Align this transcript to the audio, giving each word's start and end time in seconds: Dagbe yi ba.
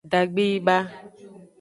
Dagbe 0.11 0.43
yi 0.49 0.57
ba. 0.65 0.77